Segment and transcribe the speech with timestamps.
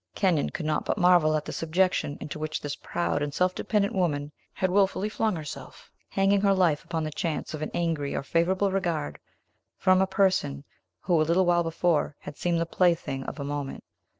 [0.15, 3.93] Kenyon could not but marvel at the subjection into which this proud and self dependent
[3.93, 8.23] woman had willfully flung herself, hanging her life upon the chance of an angry or
[8.23, 9.19] favorable regard
[9.77, 10.63] from a person
[11.01, 13.83] who, a little while before, had seemed the plaything of a moment.